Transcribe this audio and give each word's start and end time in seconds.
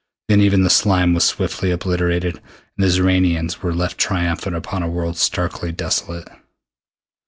Then 0.29 0.41
even 0.41 0.63
the 0.63 0.71
slime 0.71 1.13
was 1.13 1.25
swiftly 1.25 1.69
obliterated, 1.69 2.37
and 2.37 2.43
the 2.79 2.87
Xoranians 2.87 3.61
were 3.61 3.71
left 3.71 3.99
triumphant 3.99 4.55
upon 4.55 4.81
a 4.81 4.89
world 4.89 5.15
starkly 5.15 5.71
desolate. 5.71 6.27